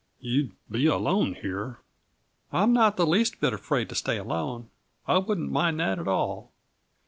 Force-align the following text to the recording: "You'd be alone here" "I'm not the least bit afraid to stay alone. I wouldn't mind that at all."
"You'd 0.19 0.53
be 0.67 0.87
alone 0.87 1.35
here" 1.35 1.77
"I'm 2.51 2.73
not 2.73 2.97
the 2.97 3.05
least 3.05 3.39
bit 3.39 3.53
afraid 3.53 3.87
to 3.89 3.93
stay 3.93 4.17
alone. 4.17 4.67
I 5.07 5.19
wouldn't 5.19 5.51
mind 5.51 5.79
that 5.79 5.99
at 5.99 6.07
all." 6.07 6.51